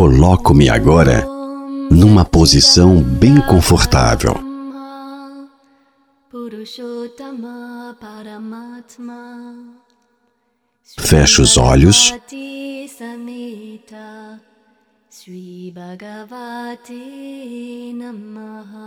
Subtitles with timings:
[0.00, 1.26] Coloco-me agora
[1.90, 4.32] numa posição bem confortável.
[10.98, 12.14] Fecho os olhos.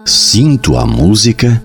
[0.07, 1.63] Sinto a música.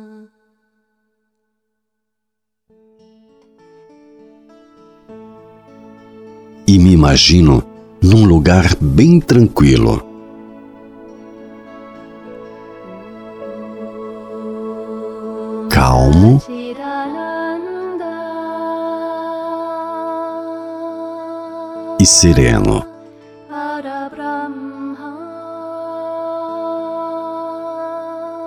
[6.67, 7.68] E me imagino
[8.03, 10.03] num lugar bem tranquilo.
[15.71, 16.41] Calmo.
[22.01, 22.87] E sereno.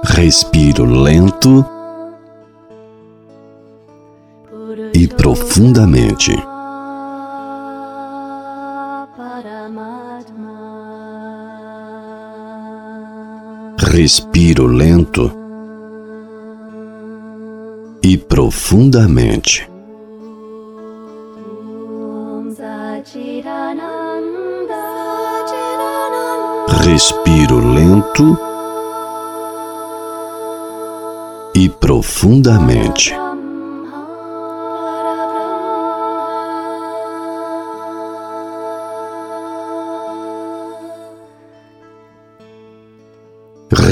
[0.04, 1.66] Respiro lento
[4.94, 6.51] e profundamente.
[13.80, 15.32] Respiro lento
[18.04, 19.68] e profundamente.
[26.84, 28.38] Respiro lento
[31.56, 33.31] e profundamente.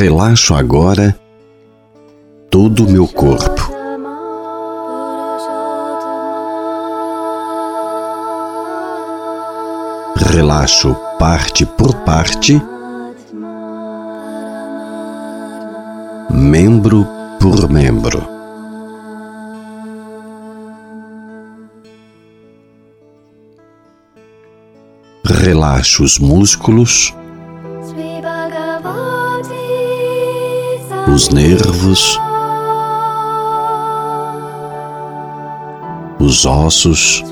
[0.02, 1.14] Relaxo agora
[2.50, 3.70] todo o meu corpo.
[10.16, 12.62] Relaxo parte por parte,
[16.32, 17.06] membro
[17.38, 18.26] por membro.
[25.26, 27.14] Relaxo os músculos,
[31.20, 32.18] os nervos,
[36.18, 37.26] os ossos,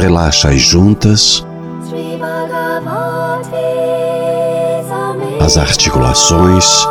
[0.00, 1.44] relaxa as juntas,
[5.40, 6.86] as articulações,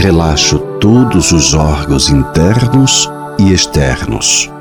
[0.00, 4.52] relaxo todos os órgãos internos e externos.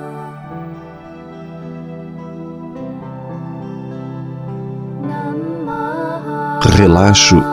[6.78, 7.44] Relaxo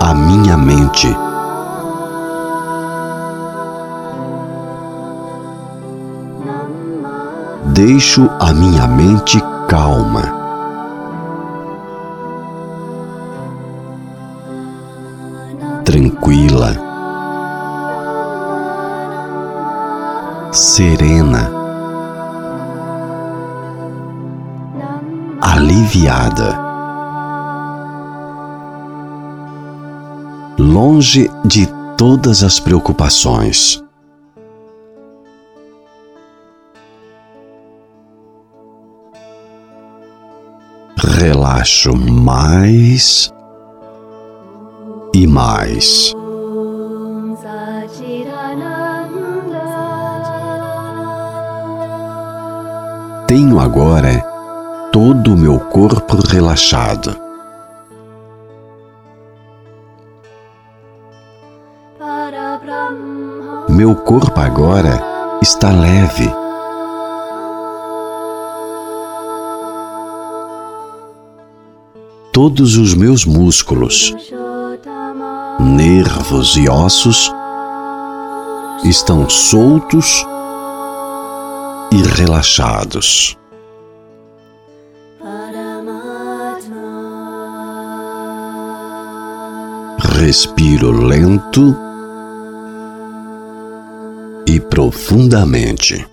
[0.00, 1.08] a minha mente.
[7.74, 10.22] Deixo a minha mente calma.
[15.84, 16.89] Tranquila.
[20.52, 21.48] Serena.
[25.40, 26.58] Aliviada.
[30.58, 31.66] Longe de
[31.96, 33.82] todas as preocupações.
[41.20, 43.32] relaxo mais
[45.14, 46.14] e mais.
[53.60, 54.24] Agora
[54.90, 57.14] todo o meu corpo relaxado.
[63.68, 64.98] Meu corpo agora
[65.42, 66.40] está leve.
[72.32, 74.14] todos os meus músculos,
[75.58, 77.30] nervos e ossos
[78.82, 80.24] estão soltos
[81.92, 83.39] e relaxados.
[90.20, 91.74] Respiro lento
[94.46, 96.06] e profundamente.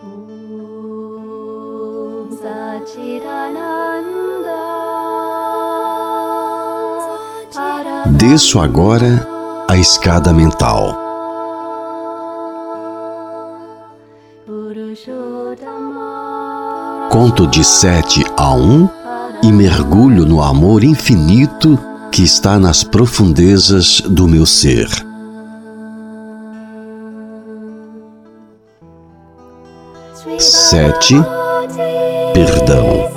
[8.11, 9.27] Desço agora
[9.69, 10.95] a escada mental.
[17.11, 18.87] Conto de sete a um
[19.43, 21.77] e mergulho no amor infinito
[22.17, 24.87] que está nas profundezas do meu ser.
[30.39, 31.13] Sete,
[32.33, 33.07] perdão.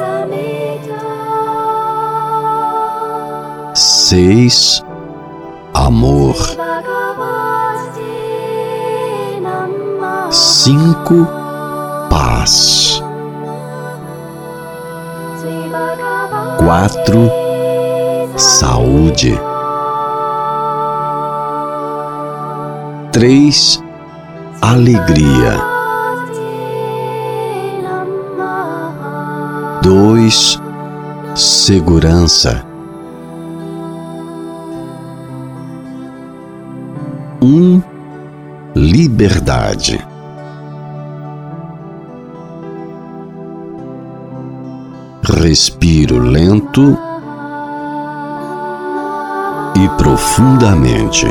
[3.75, 4.85] Seis,
[5.73, 6.37] amor.
[10.31, 11.27] Cinco,
[12.11, 13.03] paz.
[16.59, 17.40] Quatro,
[18.61, 19.41] saúde.
[23.11, 23.83] Três,
[24.61, 25.55] alegria.
[29.83, 30.61] Dois,
[31.35, 32.63] segurança.
[37.41, 37.81] Um,
[38.75, 40.07] liberdade.
[45.23, 47.10] Respiro lento
[49.97, 51.27] profundamente.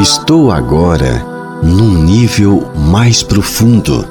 [0.00, 1.22] Estou agora
[1.62, 4.06] num nível mais profundo,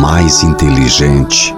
[0.00, 1.52] mais inteligente,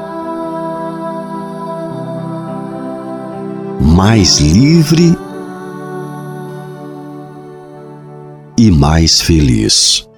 [3.81, 5.19] mais livre
[8.57, 10.09] e mais feliz.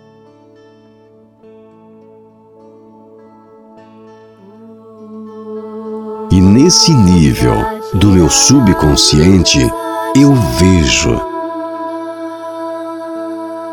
[6.55, 7.57] Nesse nível
[7.95, 9.59] do meu subconsciente,
[10.15, 11.21] eu vejo,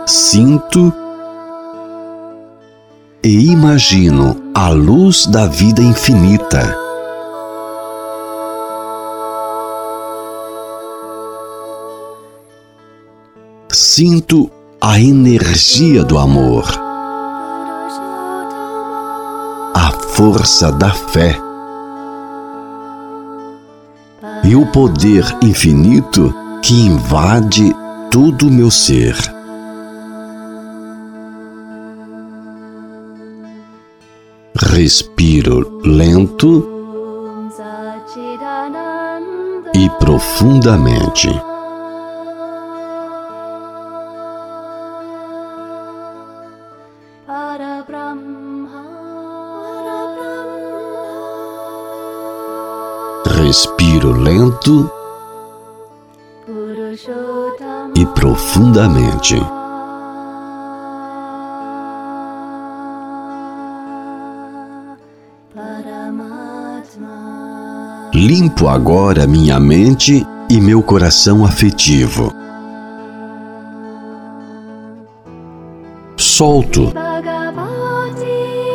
[0.07, 0.91] sinto
[3.23, 6.75] e imagino a luz da vida infinita.
[13.69, 14.49] Sinto
[14.81, 16.65] a energia do amor,
[19.75, 21.50] a força da fé
[24.43, 27.73] e o poder infinito que invade
[28.09, 29.15] todo o meu ser.
[34.55, 36.67] Respiro lento
[39.73, 41.29] e profundamente.
[54.01, 54.91] Respiro lento
[57.95, 59.35] e profundamente.
[68.11, 72.33] Limpo agora minha mente e meu coração afetivo.
[76.17, 76.91] Solto,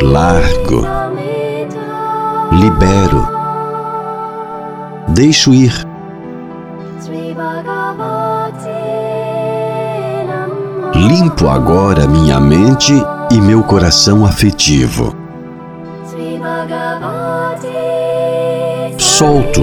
[0.03, 0.83] largo,
[2.53, 3.36] libero
[5.17, 5.73] Deixo ir.
[10.95, 12.93] Limpo agora minha mente
[13.31, 15.17] e meu coração afetivo.
[18.99, 19.63] Solto,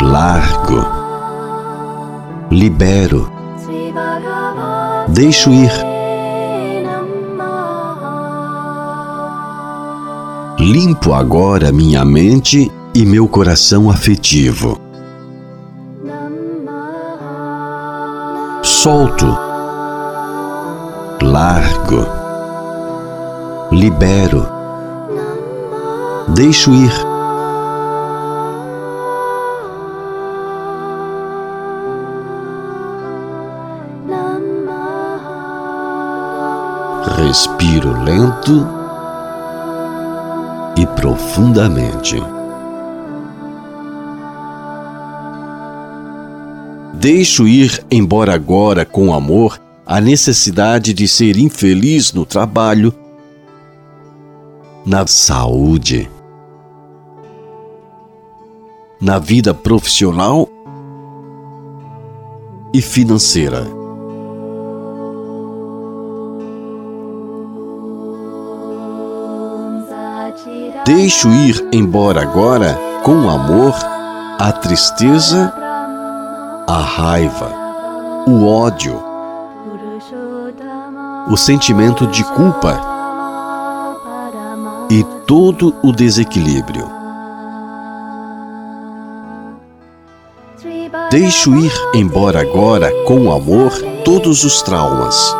[0.00, 0.82] largo,
[2.50, 3.30] libero,
[5.08, 5.70] deixo ir.
[10.58, 14.80] Limpo agora minha mente e meu coração afetivo.
[18.62, 19.26] Solto,
[21.22, 22.06] largo,
[23.70, 24.46] libero,
[26.28, 26.92] deixo ir.
[37.16, 38.66] Respiro lento
[40.76, 42.39] e profundamente.
[46.94, 52.94] Deixo ir embora agora com amor a necessidade de ser infeliz no trabalho,
[54.84, 56.10] na saúde,
[59.00, 60.48] na vida profissional
[62.72, 63.66] e financeira.
[70.84, 73.74] Deixo ir embora agora com amor
[74.38, 75.59] a tristeza
[76.70, 77.52] a raiva,
[78.28, 79.02] o ódio,
[81.28, 82.80] o sentimento de culpa
[84.88, 86.88] e todo o desequilíbrio.
[91.10, 93.72] Deixo ir embora agora com amor
[94.04, 95.36] todos os traumas.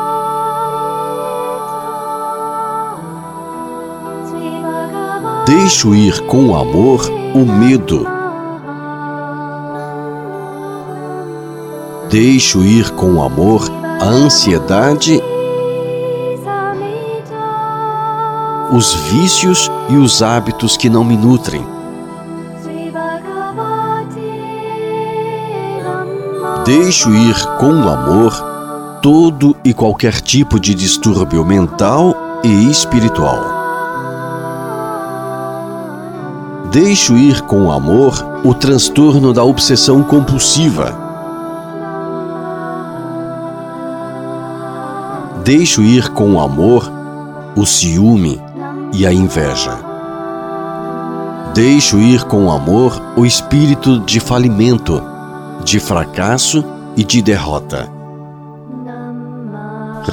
[5.46, 8.19] Deixo ir com amor o medo
[12.10, 15.22] Deixo ir com amor a ansiedade
[18.72, 21.66] os vícios e os hábitos que não me nutrem.
[26.64, 28.32] Deixo ir com amor
[29.02, 32.14] todo e qualquer tipo de distúrbio mental
[32.44, 33.58] e espiritual.
[36.70, 38.14] Deixo ir com amor
[38.44, 41.09] o transtorno da obsessão compulsiva.
[45.52, 46.88] Deixo ir com o amor
[47.56, 48.40] o ciúme
[48.94, 49.80] e a inveja.
[51.52, 55.02] Deixo ir com o amor o espírito de falimento,
[55.64, 56.64] de fracasso
[56.96, 57.90] e de derrota.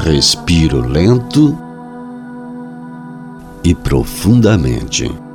[0.03, 1.56] Respiro lento
[3.63, 5.26] e profundamente.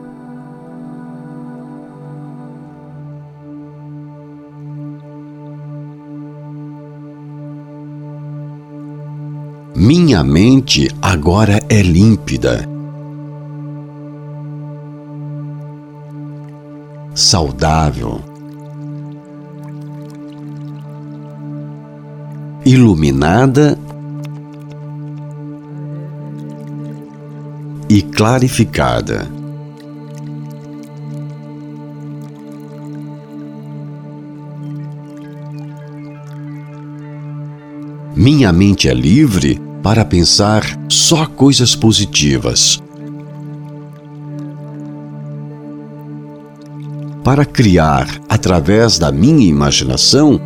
[9.84, 12.68] Minha mente agora é límpida,
[17.16, 18.20] saudável,
[22.64, 23.76] iluminada.
[27.88, 29.28] E clarificada.
[38.14, 42.80] Minha mente é livre para pensar só coisas positivas.
[47.24, 50.40] Para criar, através da minha imaginação,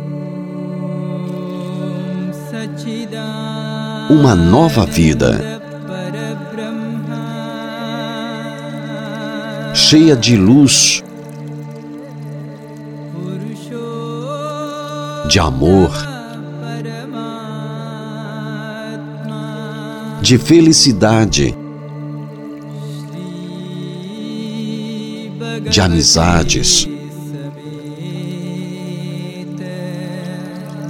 [4.09, 5.61] uma nova vida,
[9.73, 11.03] cheia de luz,
[15.29, 16.16] de amor
[20.21, 21.55] de felicidade,
[25.69, 26.87] de amizades,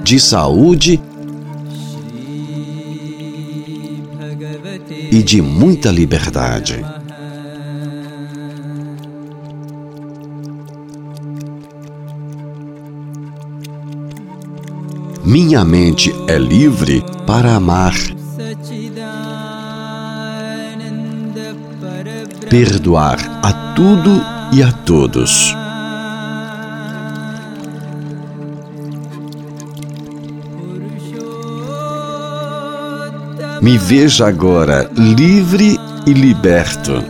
[0.04, 1.02] de saúde
[5.12, 6.86] e de muita liberdade.
[15.26, 18.17] Minha mente é livre para amar
[22.50, 24.24] perdoar a tudo
[24.54, 25.54] e a todos.
[33.62, 37.04] Me veja agora livre e liberto.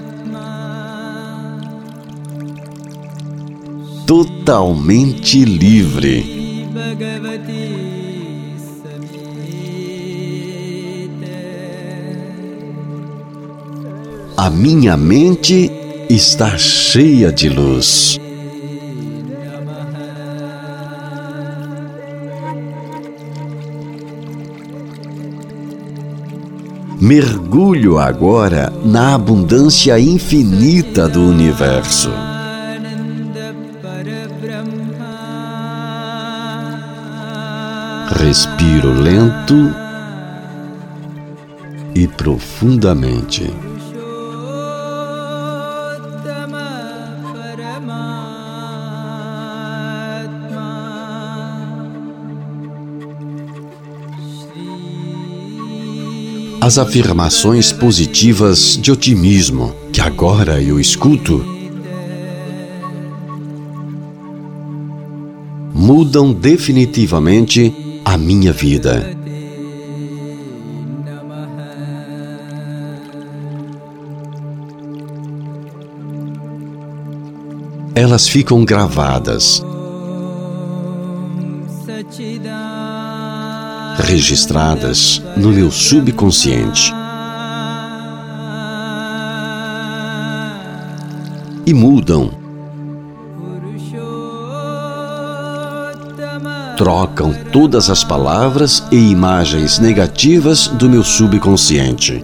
[4.08, 6.38] Totalmente livre.
[14.39, 15.72] A minha mente
[16.08, 18.20] está cheia de luz.
[27.01, 32.12] Mergulho agora na abundância infinita do universo.
[38.20, 39.74] Respiro lento
[41.96, 43.51] e profundamente.
[56.67, 61.41] As afirmações positivas de otimismo que agora eu escuto
[65.74, 69.15] mudam definitivamente a minha vida.
[77.95, 79.63] Elas ficam gravadas
[84.00, 86.94] registradas no meu subconsciente.
[91.66, 92.32] E mudam.
[96.77, 102.24] Trocam todas as palavras e imagens negativas do meu subconsciente.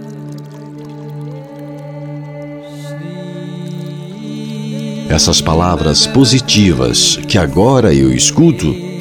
[5.08, 8.93] Essas palavras positivas que agora eu escuto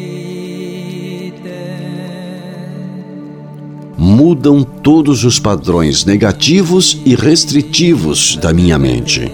[4.44, 9.32] mudam todos os padrões negativos e restritivos da minha mente.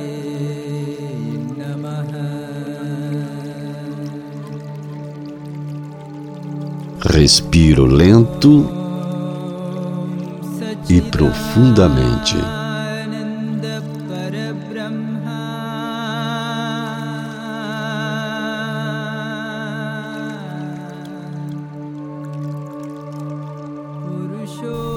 [7.01, 8.69] Respiro lento
[10.87, 12.58] e profundamente.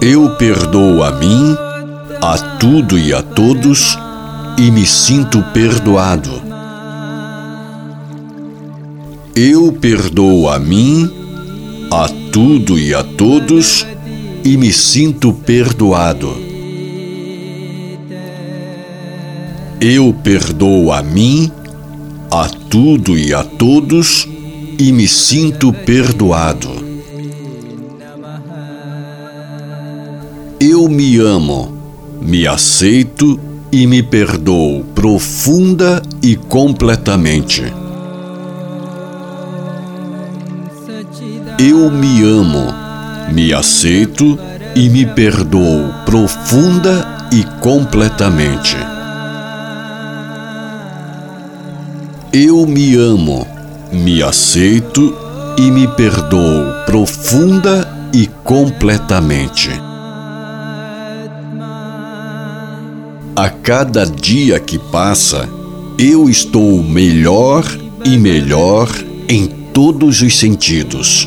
[0.04, 1.56] Eu perdoo a mim,
[2.20, 3.96] a tudo e a todos
[4.58, 6.42] e me sinto perdoado.
[9.36, 11.08] Eu perdoo a mim,
[11.88, 13.86] a tudo e a todos
[14.44, 16.36] e me sinto perdoado.
[19.80, 21.48] Eu perdoo a mim,
[22.28, 24.26] a tudo e a todos
[24.80, 26.81] e me sinto perdoado.
[30.64, 31.76] Eu me amo,
[32.20, 33.36] me aceito
[33.72, 37.64] e me perdoo profunda e completamente.
[41.58, 42.72] Eu me amo,
[43.32, 44.38] me aceito
[44.76, 48.76] e me perdoo profunda e completamente.
[52.32, 53.44] Eu me amo,
[53.92, 55.12] me aceito
[55.58, 59.91] e me perdoo profunda e completamente.
[63.34, 65.48] A cada dia que passa,
[65.98, 67.64] eu estou melhor
[68.04, 68.90] e melhor
[69.26, 71.26] em todos os sentidos.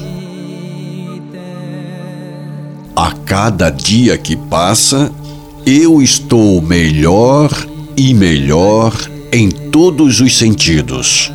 [2.96, 5.12] A cada dia que passa,
[5.66, 7.50] eu estou melhor
[7.98, 8.94] e melhor
[9.34, 11.32] em todos os sentidos.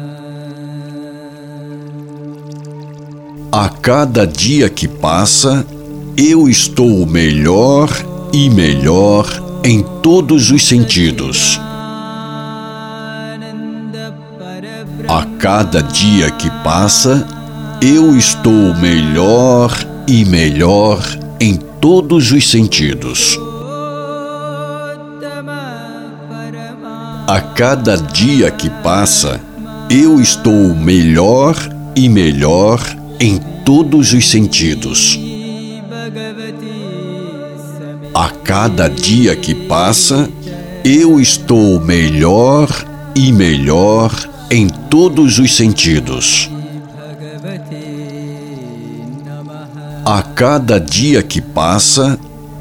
[3.50, 5.66] A cada dia que passa,
[6.16, 7.90] eu estou melhor
[8.32, 11.60] e melhor em todos os sentidos.
[15.08, 17.26] A cada dia que passa,
[17.82, 19.72] eu estou melhor
[20.06, 21.02] e melhor
[21.40, 23.38] em todos os sentidos.
[27.26, 29.40] A cada dia que passa,
[29.88, 31.56] eu estou melhor
[31.94, 32.80] e melhor
[33.20, 35.29] em todos os sentidos.
[38.20, 40.28] A cada dia que passa,
[40.84, 42.68] eu estou melhor
[43.16, 44.12] e melhor
[44.50, 46.50] em todos os sentidos.
[50.04, 52.18] A cada dia que passa,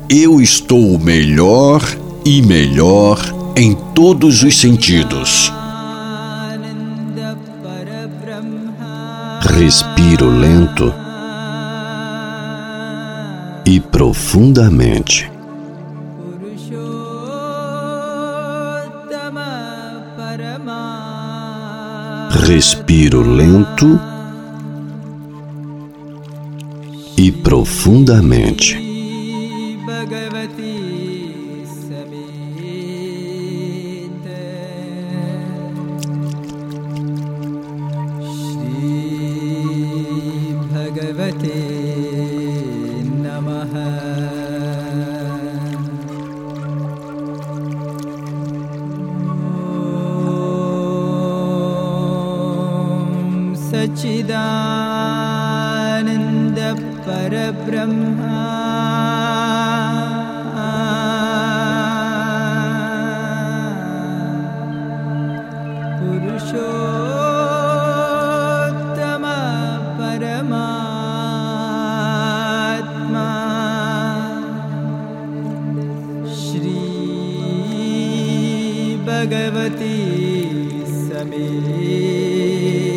[0.09, 1.83] eu estou melhor
[2.23, 3.19] e melhor
[3.57, 5.51] em todos os sentidos.
[9.41, 10.93] Respiro lento
[13.65, 15.29] e profundamente.
[22.31, 23.99] Respiro lento
[27.17, 28.88] e profundamente.
[79.19, 79.95] Bhagwati
[80.87, 82.88] समी।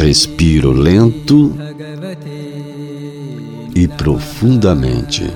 [0.00, 1.54] Respiro lento
[3.74, 5.30] e profundamente.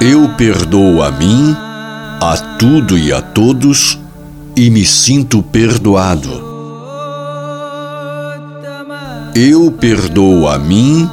[0.00, 3.98] Eu perdoo a mim, a tudo e a todos
[4.56, 6.46] e me sinto perdoado.
[9.34, 11.06] Eu perdoo a mim,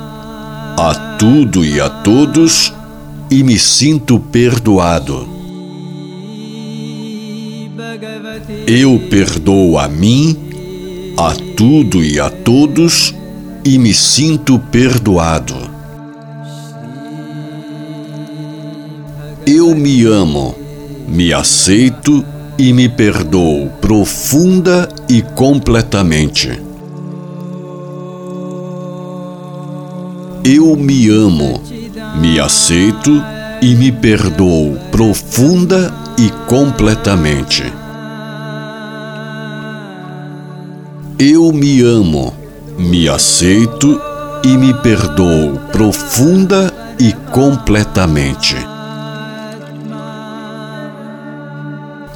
[0.77, 2.73] a tudo e a todos
[3.29, 5.27] e me sinto perdoado.
[8.65, 10.35] Eu perdoo a mim,
[11.17, 13.13] a tudo e a todos
[13.63, 15.55] e me sinto perdoado.
[19.45, 20.55] Eu me amo,
[21.07, 22.25] me aceito
[22.57, 26.72] e me perdoo profunda e completamente.
[30.45, 31.63] Eu me amo,
[32.19, 33.23] me aceito
[33.61, 37.63] e me perdoo profunda e completamente.
[41.17, 42.33] Eu me amo,
[42.77, 44.01] me aceito
[44.43, 48.57] e me perdoo profunda e completamente.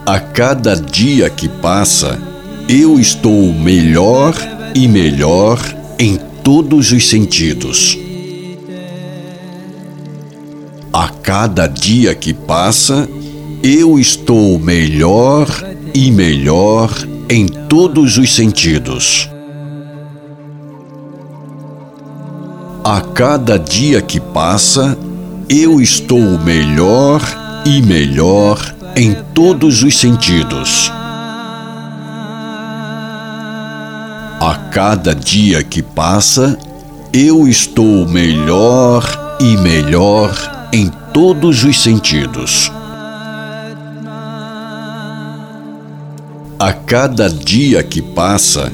[0.05, 2.19] A cada dia que passa,
[2.67, 4.35] eu estou melhor
[4.75, 5.57] e melhor
[5.97, 8.06] em todos os sentidos.
[10.99, 13.07] A cada dia que passa,
[13.61, 15.47] eu estou melhor
[15.93, 16.89] e melhor
[17.29, 19.29] em todos os sentidos.
[22.83, 24.97] A cada dia que passa,
[25.47, 27.21] eu estou melhor
[27.63, 28.57] e melhor
[28.95, 30.91] em todos os sentidos.
[34.41, 36.57] A cada dia que passa,
[37.13, 39.05] eu estou melhor
[39.39, 42.71] e melhor em todos os sentidos.
[46.59, 48.71] A cada dia que passa,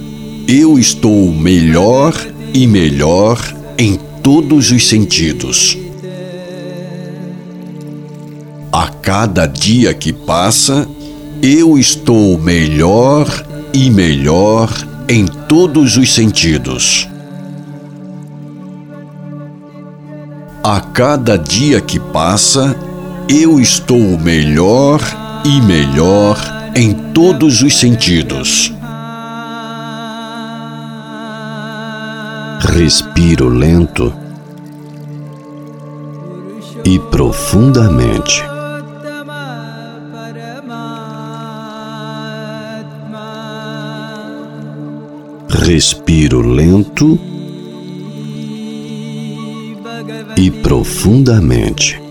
[0.48, 2.14] eu estou melhor
[2.54, 3.40] e melhor
[3.78, 5.78] em todos os sentidos.
[8.72, 10.88] A cada dia que passa,
[11.42, 13.28] eu estou melhor
[13.74, 14.72] e melhor
[15.08, 17.08] em todos os sentidos.
[20.66, 22.74] A cada dia que passa,
[23.28, 25.02] eu estou melhor
[25.44, 26.38] e melhor
[26.74, 28.74] em todos os sentidos.
[32.62, 34.14] Respiro lento
[36.86, 38.42] e profundamente.
[45.50, 47.20] Respiro lento
[50.36, 52.03] e profundamente.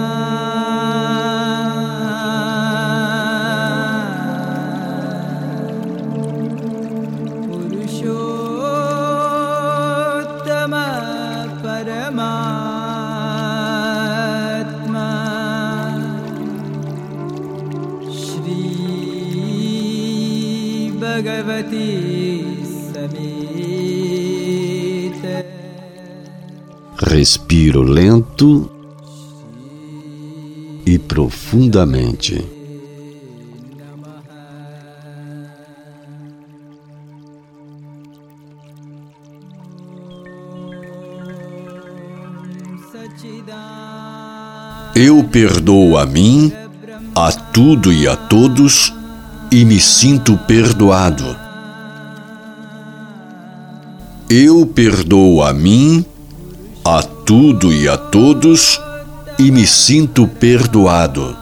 [28.01, 28.71] lento
[30.87, 32.43] e profundamente.
[44.97, 46.51] Eu perdoo a mim,
[47.15, 48.95] a tudo e a todos
[49.53, 51.37] e me sinto perdoado.
[54.31, 56.05] Eu perdoo a mim,
[56.85, 58.81] a tudo e a todos
[59.39, 61.37] e me sinto perdoado.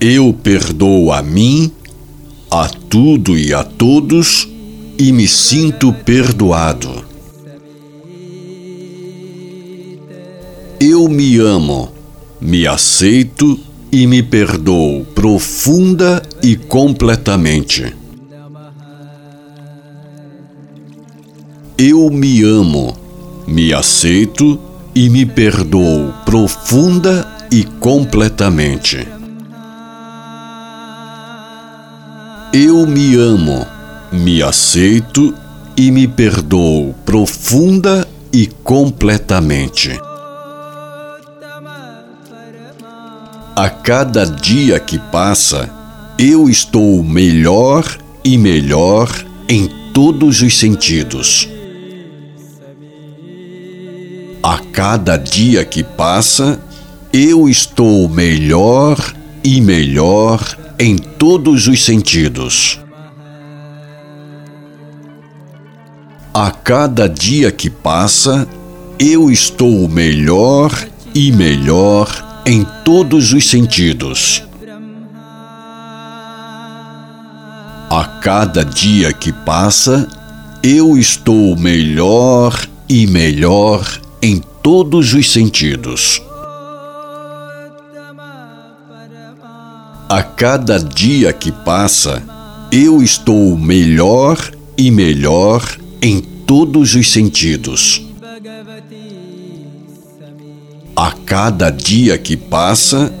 [0.00, 1.70] Eu perdoo a mim,
[2.50, 4.48] a tudo e a todos
[4.96, 7.04] e me sinto perdoado.
[10.78, 11.90] Eu me amo,
[12.40, 13.58] me aceito
[13.90, 18.05] e me perdoo profunda e completamente.
[21.78, 22.96] Eu me amo,
[23.46, 24.58] me aceito
[24.94, 29.06] e me perdoo profunda e completamente.
[32.50, 33.66] Eu me amo,
[34.10, 35.34] me aceito
[35.76, 39.90] e me perdoo profunda e completamente.
[43.54, 45.68] A cada dia que passa,
[46.18, 47.84] eu estou melhor
[48.24, 49.10] e melhor
[49.46, 51.50] em todos os sentidos.
[54.48, 56.60] A cada dia que passa,
[57.12, 58.96] eu estou melhor
[59.42, 60.40] e melhor
[60.78, 62.78] em todos os sentidos.
[66.32, 68.46] A cada dia que passa,
[69.00, 70.70] eu estou melhor
[71.12, 72.08] e melhor
[72.46, 74.44] em todos os sentidos.
[77.90, 80.06] A cada dia que passa,
[80.62, 82.56] eu estou melhor
[82.88, 86.22] e melhor em todos os sentidos.
[90.08, 92.22] A cada dia que passa,
[92.70, 94.38] eu estou melhor
[94.78, 95.62] e melhor
[96.00, 98.02] em todos os sentidos.
[100.94, 103.12] A cada dia que passa,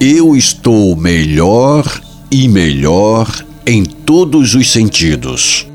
[0.00, 1.84] eu estou melhor
[2.30, 3.28] e melhor
[3.66, 5.69] em todos os sentidos.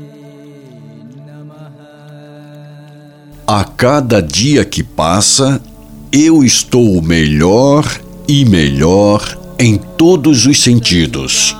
[3.48, 5.62] A cada dia que passa,
[6.10, 7.86] eu estou melhor
[8.26, 9.22] e melhor
[9.56, 11.56] em todos os sentidos.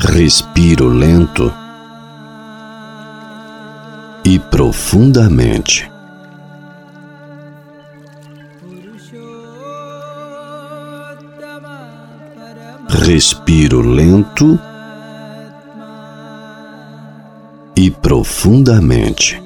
[0.00, 1.52] Respiro lento
[4.24, 5.88] e profundamente.
[12.88, 14.58] Respiro lento
[17.74, 19.41] e profundamente.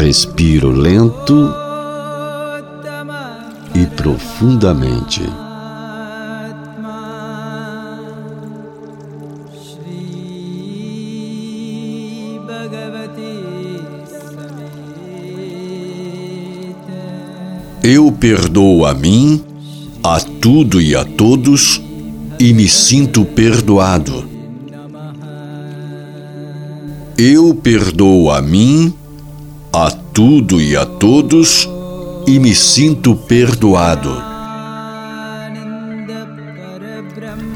[0.00, 1.54] Respiro lento
[3.74, 5.22] e profundamente.
[17.82, 19.44] Eu perdoo a mim,
[20.02, 21.89] a tudo e a todos
[22.40, 24.26] e me sinto perdoado.
[27.18, 28.94] Eu perdoo a mim,
[29.70, 31.68] a tudo e a todos
[32.26, 34.10] e me sinto perdoado.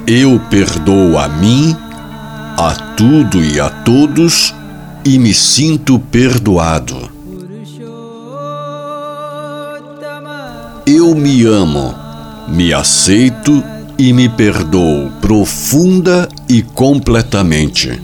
[0.07, 1.75] Eu perdoo a mim,
[2.59, 4.55] a tudo e a todos
[5.03, 7.11] e me sinto perdoado.
[10.87, 11.94] Eu me amo,
[12.49, 13.64] me aceito
[13.98, 18.00] e me perdoo profunda e completamente.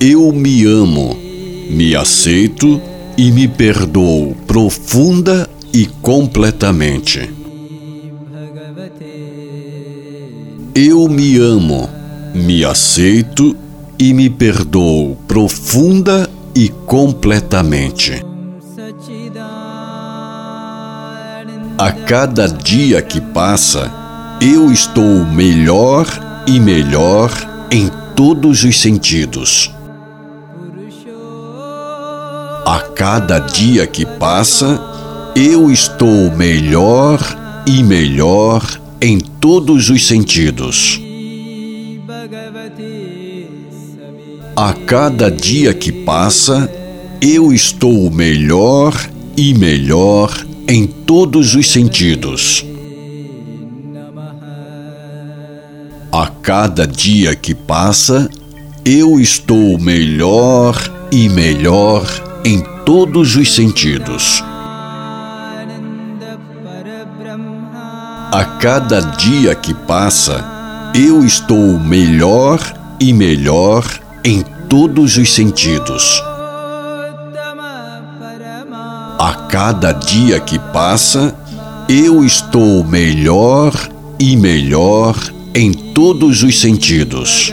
[0.00, 1.16] Eu me amo,
[1.70, 2.80] me aceito
[3.16, 7.30] e me perdoo profunda e completamente.
[10.74, 11.88] Eu me amo,
[12.34, 13.56] me aceito
[13.98, 18.29] e me perdoo profunda e completamente.
[21.80, 23.90] A cada dia que passa,
[24.38, 26.06] eu estou melhor
[26.46, 27.32] e melhor
[27.70, 29.72] em todos os sentidos.
[32.66, 34.78] A cada dia que passa,
[35.34, 37.18] eu estou melhor
[37.66, 38.62] e melhor
[39.00, 41.00] em todos os sentidos.
[44.54, 46.70] A cada dia que passa,
[47.22, 48.94] eu estou melhor
[49.34, 52.64] e melhor em todos os sentidos.
[56.12, 58.30] A cada dia que passa,
[58.84, 60.76] eu estou melhor
[61.10, 62.06] e melhor
[62.44, 64.44] em todos os sentidos.
[68.32, 70.58] A cada dia que passa,
[70.92, 72.60] Eu estou melhor
[73.00, 73.84] e melhor
[74.24, 76.29] em todos os sentidos.
[79.22, 81.36] A cada dia que passa,
[81.86, 83.70] eu estou melhor
[84.18, 85.14] e melhor
[85.54, 87.52] em todos os sentidos.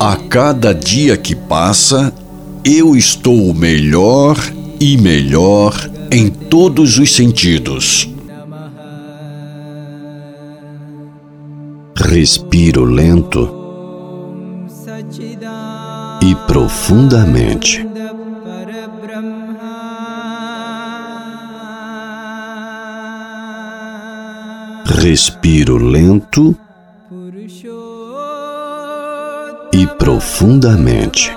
[0.00, 2.12] A cada dia que passa,
[2.64, 4.36] eu estou melhor
[4.80, 5.72] e melhor
[6.10, 8.10] em todos os sentidos.
[11.96, 13.54] Respiro lento
[16.20, 17.89] e profundamente.
[25.02, 26.54] Respiro lento
[29.72, 31.32] e profundamente.